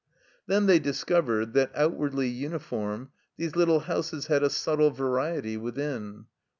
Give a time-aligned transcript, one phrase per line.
[0.47, 6.25] Then they discovered that, outwardly uniform, these little houses had a subtle variety within.